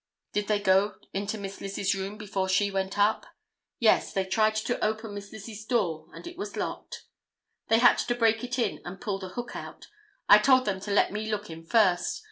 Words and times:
"Did 0.33 0.47
they 0.47 0.59
go 0.59 0.95
into 1.13 1.37
Miss 1.37 1.61
Lizzie's 1.61 1.93
room 1.93 2.17
before 2.17 2.49
she 2.49 2.71
went 2.71 2.97
up?" 2.97 3.23
"Yes; 3.79 4.11
they 4.13 4.25
tried 4.25 4.55
to 4.55 4.83
open 4.83 5.13
Miss 5.13 5.31
Lizzie's 5.31 5.63
door 5.63 6.07
and 6.15 6.25
it 6.25 6.39
was 6.39 6.55
locked. 6.57 7.03
They 7.67 7.77
had 7.77 7.99
to 7.99 8.15
break 8.15 8.43
it 8.43 8.57
in 8.57 8.81
and 8.83 8.99
pull 8.99 9.19
the 9.19 9.29
hook 9.29 9.55
out. 9.55 9.89
I 10.27 10.39
told 10.39 10.65
them 10.65 10.79
to 10.79 10.91
let 10.91 11.11
me 11.11 11.29
look 11.29 11.51
in 11.51 11.67
first. 11.67 12.19